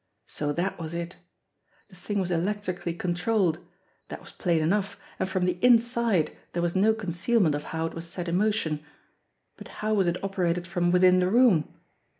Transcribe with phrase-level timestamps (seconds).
[0.25, 1.17] So that was it!
[1.89, 3.59] The thing was electrically controlled.
[4.07, 7.93] That was plain enough, and from the inside there was no concealment of how it
[7.93, 8.83] was set in motion;
[9.57, 11.71] but how was it operated from within the room